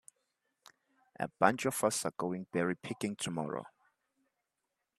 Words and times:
A 1.19 1.27
bunch 1.37 1.65
of 1.67 1.83
us 1.83 2.05
are 2.05 2.13
going 2.17 2.47
berry 2.51 2.75
picking 2.75 3.15
tomorrow. 3.15 3.65